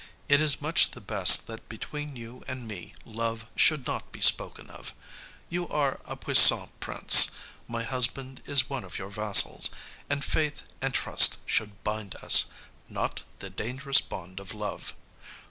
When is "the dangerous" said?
13.37-14.01